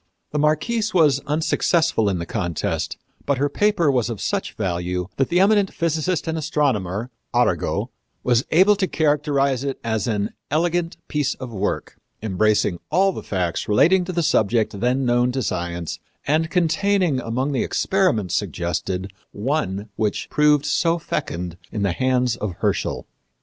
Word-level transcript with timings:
The 0.31 0.39
Marquise 0.39 0.95
was 0.95 1.19
unsuccessful 1.27 2.09
in 2.09 2.17
the 2.17 2.25
contest, 2.25 2.97
but 3.27 3.37
her 3.37 3.49
paper 3.49 3.91
was 3.91 4.09
of 4.09 4.19
such 4.19 4.53
value 4.55 5.09
that 5.17 5.29
the 5.29 5.39
eminent 5.39 5.71
physicist 5.71 6.27
and 6.27 6.39
astronomer, 6.39 7.11
Arago, 7.35 7.91
was 8.23 8.43
able 8.49 8.75
to 8.77 8.87
characterize 8.87 9.63
it 9.63 9.79
as 9.83 10.07
an 10.07 10.31
"elegant 10.49 10.97
piece 11.07 11.35
of 11.35 11.51
work, 11.53 11.97
embracing 12.23 12.79
all 12.89 13.11
the 13.11 13.21
facts 13.21 13.67
relating 13.69 14.03
to 14.05 14.11
the 14.11 14.23
subject 14.23 14.79
then 14.79 15.05
known 15.05 15.31
to 15.33 15.43
science 15.43 15.99
and 16.25 16.49
containing 16.49 17.19
among 17.19 17.51
the 17.51 17.61
experiments 17.63 18.33
suggested 18.33 19.13
one 19.31 19.89
which 19.97 20.31
proved 20.31 20.65
so 20.65 20.97
fecund 20.97 21.57
in 21.71 21.83
the 21.83 21.91
hands 21.93 22.35
of 22.37 22.53
Herschel." 22.61 23.05